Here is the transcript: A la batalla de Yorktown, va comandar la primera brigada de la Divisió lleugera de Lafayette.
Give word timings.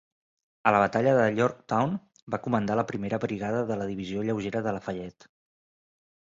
A 0.69 0.71
la 0.75 0.79
batalla 0.83 1.11
de 1.19 1.27
Yorktown, 1.39 1.93
va 2.35 2.41
comandar 2.47 2.79
la 2.81 2.87
primera 2.93 3.21
brigada 3.27 3.63
de 3.73 3.79
la 3.83 3.89
Divisió 3.93 4.27
lleugera 4.31 4.67
de 4.69 4.77
Lafayette. 4.81 5.33